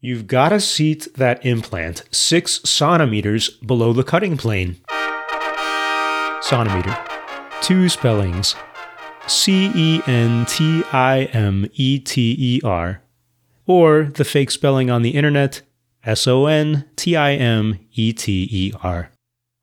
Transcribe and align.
You've 0.00 0.28
got 0.28 0.50
to 0.50 0.60
seat 0.60 1.08
that 1.16 1.44
implant 1.44 2.04
six 2.12 2.60
sonometers 2.62 3.50
below 3.50 3.92
the 3.92 4.04
cutting 4.04 4.36
plane. 4.36 4.76
Sonometer. 6.40 6.96
Two 7.62 7.88
spellings 7.88 8.54
C 9.26 9.72
E 9.74 10.00
N 10.06 10.46
T 10.46 10.84
I 10.92 11.24
M 11.32 11.66
E 11.74 11.98
T 11.98 12.36
E 12.38 12.60
R. 12.62 13.02
Or 13.66 14.04
the 14.04 14.24
fake 14.24 14.52
spelling 14.52 14.88
on 14.88 15.02
the 15.02 15.16
internet 15.16 15.62
S 16.04 16.28
O 16.28 16.46
N 16.46 16.84
T 16.94 17.16
I 17.16 17.32
M 17.32 17.80
E 17.94 18.12
T 18.12 18.48
E 18.52 18.72
R. 18.80 19.10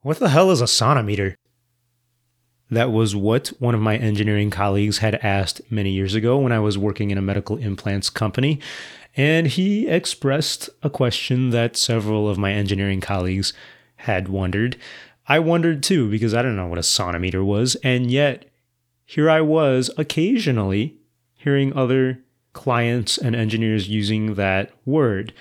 What 0.02 0.20
the 0.20 0.30
hell 0.30 0.52
is 0.52 0.60
a 0.60 0.68
sonometer? 0.68 1.38
That 2.72 2.92
was 2.92 3.16
what 3.16 3.50
one 3.60 3.76
of 3.76 3.82
my 3.82 3.96
engineering 3.98 4.50
colleagues 4.50 4.98
had 4.98 5.16
asked 5.16 5.62
many 5.70 5.92
years 5.92 6.16
ago 6.16 6.38
when 6.38 6.52
I 6.52 6.60
was 6.60 6.78
working 6.78 7.12
in 7.12 7.18
a 7.18 7.22
medical 7.22 7.58
implants 7.58 8.10
company. 8.10 8.60
And 9.16 9.48
he 9.48 9.88
expressed 9.88 10.70
a 10.84 10.90
question 10.90 11.52
that 11.52 11.78
several 11.78 12.28
of 12.28 12.38
my 12.38 12.52
engineering 12.52 13.02
colleagues 13.02 13.54
had 13.98 14.28
wondered. 14.28 14.78
I 15.28 15.40
wondered 15.40 15.84
too, 15.84 16.10
because 16.10 16.34
I 16.34 16.42
don't 16.42 16.56
know 16.56 16.68
what 16.68 16.80
a 16.80 16.84
sonometer 16.84 17.44
was. 17.44 17.76
And 17.84 18.12
yet, 18.12 18.50
here 19.06 19.30
I 19.30 19.42
was 19.42 19.90
occasionally 19.98 20.98
hearing 21.34 21.76
other 21.78 22.20
clients 22.54 23.18
and 23.18 23.36
engineers 23.36 23.88
using 23.88 24.34
that 24.36 24.72
word. 24.86 25.34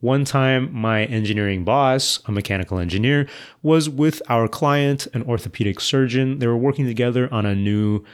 One 0.00 0.24
time, 0.24 0.72
my 0.72 1.04
engineering 1.06 1.64
boss, 1.64 2.20
a 2.26 2.32
mechanical 2.32 2.78
engineer, 2.78 3.28
was 3.62 3.90
with 3.90 4.22
our 4.28 4.46
client, 4.46 5.08
an 5.12 5.22
orthopedic 5.24 5.80
surgeon. 5.80 6.38
They 6.38 6.46
were 6.46 6.56
working 6.56 6.86
together 6.86 7.32
on 7.32 7.44
a 7.44 7.54
new 7.54 8.04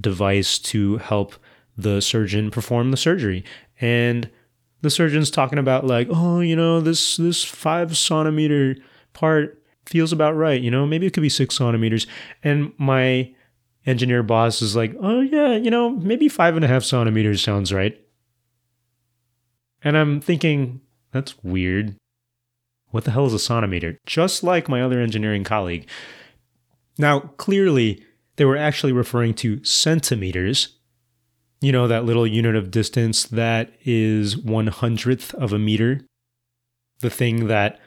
device 0.00 0.58
to 0.58 0.98
help 0.98 1.34
the 1.76 2.02
surgeon 2.02 2.50
perform 2.50 2.90
the 2.90 2.96
surgery. 2.96 3.42
And 3.80 4.30
the 4.82 4.90
surgeon's 4.90 5.30
talking 5.30 5.58
about 5.58 5.86
like, 5.86 6.08
oh, 6.10 6.40
you 6.40 6.56
know, 6.56 6.80
this 6.80 7.16
this 7.16 7.42
five 7.44 7.96
centimeter 7.96 8.76
part 9.14 9.62
feels 9.86 10.12
about 10.12 10.36
right. 10.36 10.60
You 10.60 10.70
know, 10.70 10.86
maybe 10.86 11.06
it 11.06 11.12
could 11.12 11.22
be 11.22 11.28
six 11.28 11.56
centimeters. 11.56 12.06
And 12.44 12.72
my 12.76 13.34
engineer 13.86 14.22
boss 14.22 14.60
is 14.60 14.76
like, 14.76 14.94
oh 15.00 15.20
yeah, 15.20 15.56
you 15.56 15.70
know, 15.70 15.90
maybe 15.90 16.28
five 16.28 16.54
and 16.56 16.64
a 16.64 16.68
half 16.68 16.84
centimeters 16.84 17.42
sounds 17.42 17.72
right. 17.72 17.98
And 19.82 19.96
I'm 19.96 20.20
thinking, 20.20 20.82
that's 21.12 21.42
weird. 21.42 21.96
What 22.90 23.04
the 23.04 23.12
hell 23.12 23.26
is 23.26 23.34
a 23.34 23.38
sonometer? 23.38 23.98
Just 24.06 24.42
like 24.42 24.68
my 24.68 24.82
other 24.82 25.00
engineering 25.00 25.44
colleague. 25.44 25.88
Now, 26.98 27.20
clearly, 27.20 28.04
they 28.36 28.44
were 28.44 28.56
actually 28.56 28.92
referring 28.92 29.34
to 29.34 29.62
centimeters. 29.64 30.76
You 31.60 31.72
know, 31.72 31.86
that 31.86 32.04
little 32.04 32.26
unit 32.26 32.56
of 32.56 32.70
distance 32.70 33.24
that 33.24 33.72
is 33.84 34.36
one 34.36 34.68
hundredth 34.68 35.34
of 35.34 35.52
a 35.52 35.58
meter. 35.58 36.00
The 37.00 37.10
thing 37.10 37.46
that 37.48 37.78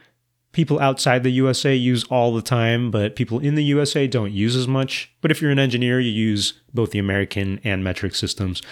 people 0.52 0.78
outside 0.80 1.22
the 1.22 1.30
USA 1.30 1.74
use 1.74 2.04
all 2.04 2.32
the 2.32 2.42
time, 2.42 2.90
but 2.90 3.16
people 3.16 3.40
in 3.40 3.56
the 3.56 3.64
USA 3.64 4.06
don't 4.06 4.32
use 4.32 4.56
as 4.56 4.68
much. 4.68 5.12
But 5.20 5.30
if 5.30 5.42
you're 5.42 5.50
an 5.50 5.58
engineer, 5.58 6.00
you 6.00 6.10
use 6.10 6.54
both 6.72 6.92
the 6.92 6.98
American 6.98 7.60
and 7.64 7.84
metric 7.84 8.14
systems. 8.14 8.62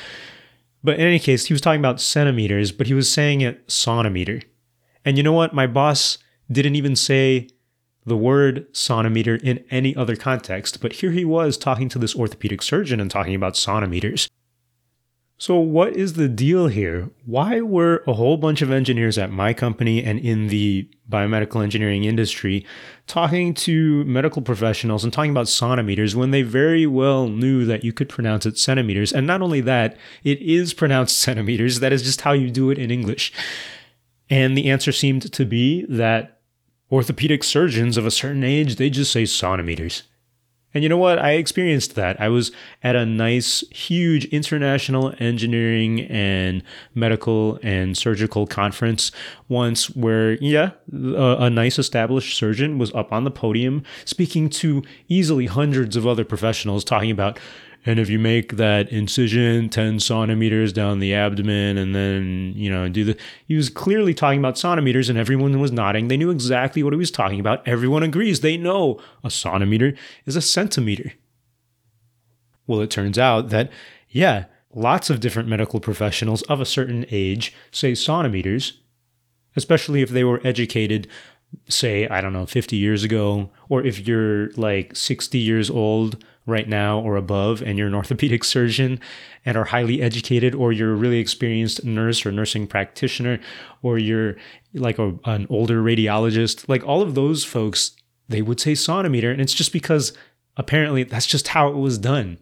But 0.85 0.99
in 0.99 1.07
any 1.07 1.19
case, 1.19 1.47
he 1.47 1.55
was 1.55 1.61
talking 1.61 1.81
about 1.81 2.01
centimeters, 2.01 2.73
but 2.73 2.87
he 2.87 2.95
was 2.95 3.11
saying 3.11 3.41
it 3.41 3.71
sonometer. 3.71 4.43
And 5.05 5.17
you 5.17 5.23
know 5.23 5.33
what? 5.33 5.55
My 5.55 5.67
boss 5.67 6.19
didn't 6.51 6.77
even 6.77 6.97
say 6.97 7.49
the 8.05 8.17
word 8.17 8.67
sonometer 8.73 9.37
in 9.37 9.65
any 9.71 9.95
other 9.95 10.17
context, 10.17 10.81
but 10.81 10.95
here 10.95 11.13
he 11.13 11.25
was 11.25 11.57
talking 11.57 11.89
to 11.89 11.99
this 11.99 12.17
orthopedic 12.17 12.63
surgeon 12.63 13.01
and 13.01 13.11
talking 13.11 13.35
about 13.35 13.57
sonometers. 13.57 14.29
So, 15.43 15.57
what 15.57 15.97
is 15.97 16.13
the 16.13 16.29
deal 16.29 16.69
here? 16.69 17.11
Why 17.27 17.63
were 17.63 18.05
a 18.07 18.13
whole 18.13 18.37
bunch 18.37 18.63
of 18.63 18.71
engineers 18.71 19.19
at 19.19 19.33
my 19.33 19.53
company 19.53 20.01
and 20.01 20.21
in 20.21 20.47
the 20.47 20.89
biomedical 21.11 21.65
engineering 21.65 22.05
industry 22.05 22.65
talking 23.09 23.53
to 23.55 24.05
medical 24.05 24.41
professionals 24.41 25.03
and 25.03 25.13
talking 25.13 25.33
about 25.33 25.49
sonometers 25.49 26.15
when 26.15 26.31
they 26.31 26.43
very 26.43 26.87
well 26.87 27.27
knew 27.27 27.65
that 27.65 27.83
you 27.83 27.93
could 27.93 28.09
pronounce 28.09 28.47
it 28.47 28.57
centimeters? 28.57 29.13
And 29.13 29.27
not 29.27 29.43
only 29.43 29.61
that, 29.63 29.97
it 30.23 30.41
is 30.41 30.75
pronounced 30.75 31.19
centimeters. 31.27 31.81
That 31.81 31.93
is 31.93 32.05
just 32.05 32.21
how 32.21 32.31
you 32.31 32.49
do 32.49 32.71
it 32.71 32.79
in 32.79 32.93
English. 32.93 33.33
And 34.31 34.57
the 34.57 34.71
answer 34.71 34.93
seemed 34.93 35.33
to 35.33 35.45
be 35.45 35.85
that 35.89 36.39
orthopedic 36.93 37.43
surgeons 37.43 37.97
of 37.97 38.07
a 38.07 38.13
certain 38.13 38.45
age, 38.45 38.77
they 38.77 38.91
just 38.91 39.11
say 39.11 39.27
sonometers. 39.27 40.05
And 40.75 40.83
you 40.83 40.89
know 40.89 40.97
what? 40.97 41.19
I 41.19 41.33
experienced 41.33 41.95
that. 41.97 42.21
I 42.21 42.29
was 42.29 42.51
at 42.83 42.97
a 42.97 43.05
nice, 43.05 43.63
huge 43.71 44.25
international 44.27 45.15
engineering 45.19 46.03
and 46.03 46.63
medical 46.95 47.59
and 47.63 47.97
surgical 47.97 48.47
conference 48.47 49.13
once 49.49 49.95
where, 49.95 50.33
yeah, 50.35 50.71
a, 50.93 51.37
a, 51.41 51.51
nice 51.51 51.79
established 51.79 52.37
surgeon 52.39 52.79
was 52.79 52.93
up 52.95 53.13
on 53.13 53.25
the 53.25 53.31
podium 53.31 53.83
speaking 54.05 54.49
to 54.49 54.83
easily 55.09 55.47
hundreds 55.47 55.97
of 55.97 56.07
other 56.07 56.25
professionals 56.25 56.85
talking 56.85 57.11
about 57.11 57.39
and 57.85 57.99
if 57.99 58.09
you 58.09 58.19
make 58.19 58.57
that 58.57 58.91
incision 58.91 59.69
10 59.69 59.99
centimeters 59.99 60.73
down 60.73 61.01
the 61.01 61.15
abdomen 61.15 61.77
and 61.77 61.95
then, 61.95 62.53
you 62.55 62.71
know, 62.71 62.89
do 62.89 63.05
the, 63.05 63.17
he 63.47 63.57
was 63.57 63.69
clearly 63.69 64.15
talking 64.15 64.39
about 64.39 64.57
sonometers 64.57 65.09
and 65.09 65.19
everyone 65.19 65.59
was 65.59 65.73
nodding. 65.73 66.07
They 66.07 66.17
knew 66.17 66.31
exactly 66.31 66.83
what 66.83 66.93
he 66.93 66.99
was 66.99 67.11
talking 67.11 67.41
about. 67.41 67.67
Everyone 67.67 68.05
agrees. 68.05 68.41
They 68.41 68.57
know 68.57 69.01
a 69.25 69.31
sonometer 69.31 69.95
is 70.27 70.37
a 70.37 70.41
centimeter. 70.41 71.13
Well, 72.69 72.81
it 72.81 72.91
turns 72.91 73.19
out 73.19 73.49
that, 73.49 73.71
yeah, 74.09 74.45
lots 74.73 75.11
of 75.11 75.19
different 75.19 75.49
medical 75.49 75.81
professionals 75.81 76.43
of 76.43 76.61
a 76.61 76.67
certain 76.67 77.05
age 77.11 77.53
say 77.73 77.97
sonometers, 77.97 78.81
especially 79.57 80.03
if 80.03 80.11
they 80.11 80.23
were 80.23 80.41
educated 80.45 81.09
say, 81.69 82.07
I 82.09 82.21
don't 82.21 82.33
know, 82.33 82.47
50 82.47 82.77
years 82.77 83.05
ago, 83.05 83.51
or 83.69 83.85
if 83.85 84.07
you're 84.07 84.51
like 84.53 84.97
60 84.97 85.39
years 85.39 85.71
old 85.71 86.23
right 86.47 86.69
now 86.69 86.99
or 87.01 87.17
above 87.17 87.63
and 87.63 87.79
you're 87.79 87.87
an 87.87 87.95
orthopedic 88.03 88.45
surgeon 88.45 89.01
and 89.45 89.57
are 89.57 89.65
highly 89.65 90.03
educated 90.03 90.55
or 90.55 90.73
you're 90.73 90.93
a 90.93 90.97
really 90.97 91.19
experienced 91.19 91.85
nurse 91.85 92.25
or 92.27 92.33
nursing 92.33 92.67
practitioner 92.67 93.39
or 93.83 93.99
you're 93.99 94.37
like 94.75 94.99
a, 94.99 95.15
an 95.25 95.47
older 95.51 95.83
radiologist 95.83 96.69
like 96.69 96.85
all 96.85 97.03
of 97.03 97.15
those 97.15 97.45
folks 97.45 97.93
they 98.29 98.43
would 98.43 98.61
say 98.61 98.75
sonometer 98.75 99.31
and 99.31 99.41
it's 99.41 99.55
just 99.55 99.73
because 99.73 100.13
apparently 100.57 101.05
that's 101.05 101.27
just 101.27 101.49
how 101.49 101.69
it 101.69 101.77
was 101.77 101.99
done. 101.99 102.39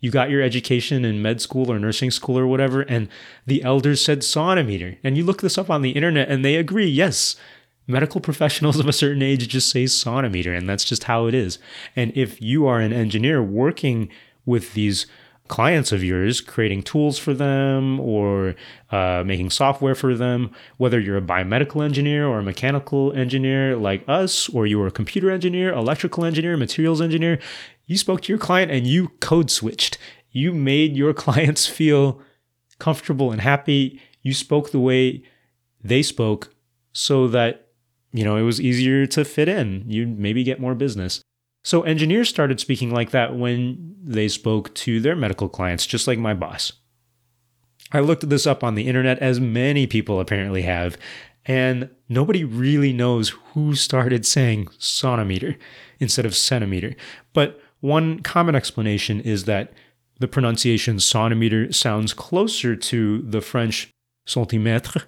You 0.00 0.10
got 0.10 0.30
your 0.30 0.42
education 0.42 1.04
in 1.04 1.22
med 1.22 1.40
school 1.40 1.70
or 1.70 1.78
nursing 1.78 2.10
school 2.10 2.38
or 2.38 2.46
whatever 2.46 2.82
and 2.82 3.08
the 3.46 3.62
elders 3.62 4.04
said 4.04 4.24
sonometer 4.24 4.98
and 5.04 5.16
you 5.16 5.24
look 5.24 5.42
this 5.42 5.58
up 5.58 5.70
on 5.70 5.82
the 5.82 5.92
internet 5.92 6.28
and 6.28 6.44
they 6.44 6.56
agree 6.56 6.88
yes 6.88 7.36
medical 7.86 8.20
professionals 8.20 8.78
of 8.78 8.88
a 8.88 8.92
certain 8.92 9.22
age 9.22 9.48
just 9.48 9.70
say 9.70 9.86
sonometer, 9.86 10.52
and 10.52 10.68
that's 10.68 10.84
just 10.84 11.04
how 11.04 11.26
it 11.26 11.34
is. 11.34 11.58
And 11.96 12.12
if 12.16 12.40
you 12.40 12.66
are 12.66 12.80
an 12.80 12.92
engineer 12.92 13.42
working 13.42 14.08
with 14.44 14.74
these 14.74 15.06
clients 15.48 15.92
of 15.92 16.02
yours, 16.02 16.40
creating 16.40 16.82
tools 16.82 17.18
for 17.18 17.34
them 17.34 18.00
or 18.00 18.54
uh, 18.90 19.22
making 19.26 19.50
software 19.50 19.94
for 19.94 20.14
them, 20.14 20.50
whether 20.78 20.98
you're 20.98 21.18
a 21.18 21.22
biomedical 21.22 21.84
engineer 21.84 22.26
or 22.26 22.38
a 22.38 22.42
mechanical 22.42 23.12
engineer 23.12 23.76
like 23.76 24.02
us, 24.08 24.48
or 24.48 24.66
you 24.66 24.80
are 24.80 24.86
a 24.86 24.92
computer 24.92 25.30
engineer, 25.30 25.72
electrical 25.72 26.24
engineer, 26.24 26.56
materials 26.56 27.02
engineer, 27.02 27.38
you 27.86 27.98
spoke 27.98 28.22
to 28.22 28.32
your 28.32 28.38
client 28.38 28.70
and 28.70 28.86
you 28.86 29.08
code 29.20 29.50
switched. 29.50 29.98
You 30.30 30.52
made 30.52 30.96
your 30.96 31.12
clients 31.24 31.66
feel 31.66 32.22
comfortable 32.78 33.30
and 33.30 33.40
happy. 33.40 34.00
You 34.22 34.32
spoke 34.32 34.70
the 34.70 34.80
way 34.80 35.22
they 35.84 36.02
spoke 36.02 36.54
so 36.92 37.28
that 37.28 37.71
you 38.12 38.24
know, 38.24 38.36
it 38.36 38.42
was 38.42 38.60
easier 38.60 39.06
to 39.06 39.24
fit 39.24 39.48
in. 39.48 39.84
You'd 39.86 40.18
maybe 40.18 40.44
get 40.44 40.60
more 40.60 40.74
business. 40.74 41.22
So 41.64 41.82
engineers 41.82 42.28
started 42.28 42.60
speaking 42.60 42.90
like 42.90 43.10
that 43.10 43.36
when 43.36 43.96
they 44.02 44.28
spoke 44.28 44.74
to 44.74 45.00
their 45.00 45.16
medical 45.16 45.48
clients, 45.48 45.86
just 45.86 46.06
like 46.06 46.18
my 46.18 46.34
boss. 46.34 46.72
I 47.92 48.00
looked 48.00 48.28
this 48.28 48.46
up 48.46 48.64
on 48.64 48.74
the 48.74 48.88
internet, 48.88 49.18
as 49.18 49.38
many 49.38 49.86
people 49.86 50.18
apparently 50.18 50.62
have, 50.62 50.96
and 51.44 51.90
nobody 52.08 52.44
really 52.44 52.92
knows 52.92 53.30
who 53.52 53.74
started 53.74 54.24
saying 54.26 54.68
sonometer 54.78 55.56
instead 56.00 56.24
of 56.24 56.34
centimeter. 56.34 56.94
But 57.32 57.60
one 57.80 58.20
common 58.20 58.54
explanation 58.54 59.20
is 59.20 59.44
that 59.44 59.72
the 60.20 60.28
pronunciation 60.28 61.00
sonometer 61.00 61.72
sounds 61.72 62.14
closer 62.14 62.76
to 62.76 63.22
the 63.22 63.40
French 63.40 63.90
centimètre. 64.26 65.04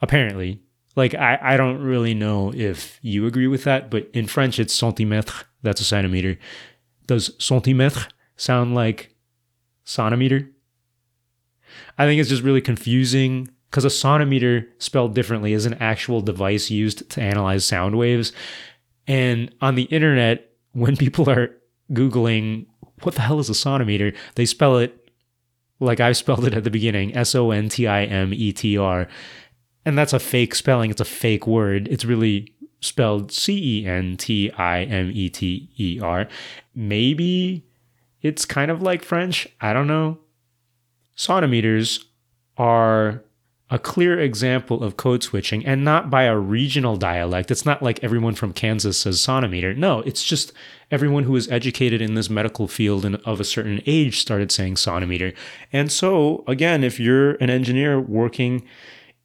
Apparently, 0.00 0.62
like 0.96 1.14
I, 1.14 1.38
I 1.40 1.56
don't 1.56 1.78
really 1.78 2.14
know 2.14 2.52
if 2.54 2.98
you 3.02 3.26
agree 3.26 3.46
with 3.46 3.64
that, 3.64 3.90
but 3.90 4.08
in 4.12 4.26
French 4.26 4.58
it's 4.58 4.78
centimètre. 4.78 5.44
That's 5.62 5.80
a 5.80 5.84
centimeter. 5.84 6.38
Does 7.06 7.30
centimètre 7.38 8.08
sound 8.36 8.74
like 8.74 9.14
sonometer? 9.84 10.48
I 11.98 12.06
think 12.06 12.20
it's 12.20 12.30
just 12.30 12.42
really 12.42 12.60
confusing 12.60 13.50
because 13.70 13.84
a 13.84 13.90
sonometer 13.90 14.66
spelled 14.78 15.14
differently 15.14 15.52
is 15.52 15.66
an 15.66 15.74
actual 15.74 16.20
device 16.20 16.70
used 16.70 17.08
to 17.10 17.22
analyze 17.22 17.64
sound 17.64 17.96
waves. 17.96 18.32
And 19.06 19.54
on 19.60 19.76
the 19.76 19.84
internet, 19.84 20.50
when 20.72 20.96
people 20.96 21.28
are 21.28 21.50
Googling 21.92 22.66
what 23.02 23.14
the 23.14 23.22
hell 23.22 23.38
is 23.40 23.48
a 23.48 23.54
sonometer, 23.54 24.12
they 24.34 24.44
spell 24.44 24.78
it 24.78 25.10
like 25.80 26.00
I 26.00 26.12
spelled 26.12 26.44
it 26.44 26.54
at 26.54 26.64
the 26.64 26.70
beginning 26.70 27.16
S 27.16 27.34
O 27.34 27.50
N 27.50 27.68
T 27.68 27.86
I 27.86 28.04
M 28.04 28.32
E 28.34 28.52
T 28.52 28.76
R. 28.76 29.08
And 29.84 29.96
that's 29.96 30.12
a 30.12 30.18
fake 30.18 30.54
spelling, 30.54 30.90
it's 30.90 31.00
a 31.00 31.06
fake 31.06 31.46
word. 31.46 31.88
It's 31.88 32.04
really 32.04 32.52
spelled 32.80 33.32
C 33.32 33.82
E 33.82 33.86
N 33.86 34.16
T 34.16 34.50
I 34.52 34.82
M 34.82 35.10
E 35.12 35.28
T 35.28 35.70
E 35.78 36.00
R. 36.02 36.28
Maybe 36.74 37.64
it's 38.22 38.44
kind 38.44 38.70
of 38.70 38.82
like 38.82 39.02
French. 39.02 39.48
I 39.60 39.72
don't 39.72 39.86
know. 39.86 40.18
Sonometers 41.14 42.04
are 42.56 43.22
a 43.72 43.78
clear 43.78 44.18
example 44.18 44.82
of 44.82 44.96
code 44.96 45.22
switching 45.22 45.64
and 45.64 45.84
not 45.84 46.10
by 46.10 46.24
a 46.24 46.36
regional 46.36 46.96
dialect. 46.96 47.50
It's 47.50 47.64
not 47.64 47.82
like 47.82 48.02
everyone 48.02 48.34
from 48.34 48.52
Kansas 48.52 48.98
says 48.98 49.20
sonometer. 49.20 49.74
No, 49.74 50.00
it's 50.00 50.24
just 50.24 50.52
everyone 50.90 51.22
who 51.22 51.36
is 51.36 51.48
educated 51.50 52.02
in 52.02 52.14
this 52.14 52.28
medical 52.28 52.66
field 52.66 53.04
and 53.04 53.16
of 53.16 53.38
a 53.38 53.44
certain 53.44 53.80
age 53.86 54.18
started 54.18 54.50
saying 54.50 54.76
sonometer. 54.76 55.32
And 55.72 55.92
so, 55.92 56.42
again, 56.48 56.82
if 56.82 56.98
you're 56.98 57.32
an 57.34 57.48
engineer 57.48 58.00
working 58.00 58.66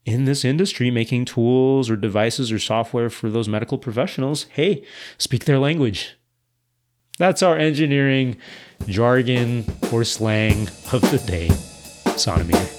in 0.06 0.26
this 0.26 0.46
industry, 0.46 0.92
making 0.92 1.26
tools 1.26 1.90
or 1.90 1.96
devices 1.96 2.52
or 2.52 2.60
software 2.60 3.10
for 3.10 3.30
those 3.30 3.50
medical 3.50 3.78
professionals, 3.78 4.44
hey, 4.52 4.84
speak 5.18 5.46
their 5.46 5.60
language. 5.60 6.16
That's 7.18 7.42
our 7.42 7.58
engineering 7.58 8.38
jargon 8.88 9.66
or 9.92 10.04
slang 10.04 10.68
of 10.92 11.02
the 11.12 11.22
day 11.26 11.50
sonometer. 12.18 12.70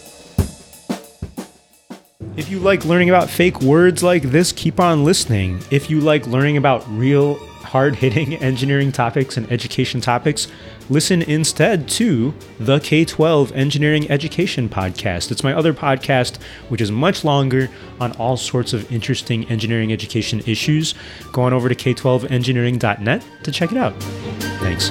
If 2.37 2.51
you 2.51 2.59
like 2.61 2.85
learning 2.85 3.09
about 3.09 3.31
fake 3.31 3.63
words 3.63 4.03
like 4.03 4.23
this, 4.23 4.53
keep 4.53 4.79
on 4.79 5.05
listening. 5.05 5.59
If 5.71 5.91
you 5.91 6.01
like 6.01 6.27
learning 6.27 6.59
about 6.59 6.87
real 6.89 7.39
hard 7.77 7.95
hitting 7.95 8.33
engineering 8.37 8.91
topics 8.91 9.37
and 9.37 9.53
education 9.53 10.01
topics, 10.01 10.49
listen 10.89 11.21
instead 11.21 11.87
to 11.87 12.33
the 12.59 12.81
K 12.81 13.05
12 13.05 13.53
Engineering 13.53 14.11
Education 14.11 14.67
Podcast. 14.67 15.31
It's 15.31 15.45
my 15.45 15.53
other 15.53 15.75
podcast, 15.75 16.41
which 16.71 16.81
is 16.81 16.91
much 16.91 17.23
longer 17.23 17.69
on 18.01 18.13
all 18.13 18.39
sorts 18.39 18.73
of 18.73 18.91
interesting 18.91 19.45
engineering 19.51 19.93
education 19.93 20.41
issues. 20.47 20.95
Go 21.33 21.43
on 21.43 21.53
over 21.53 21.69
to 21.69 21.75
k12engineering.net 21.75 23.23
to 23.43 23.53
check 23.53 23.73
it 23.73 23.77
out. 23.77 23.95
Thanks. 24.63 24.91